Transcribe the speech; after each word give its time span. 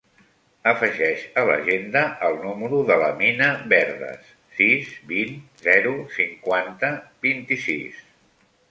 Afegeix 0.69 1.25
a 1.41 1.43
l'agenda 1.49 2.01
el 2.29 2.39
número 2.47 2.79
de 2.87 2.97
l'Amina 3.03 3.51
Verdes: 3.75 4.33
sis, 4.61 4.91
vint, 5.13 5.37
zero, 5.69 5.95
cinquanta, 6.19 6.95
vint-i-sis. 7.29 8.05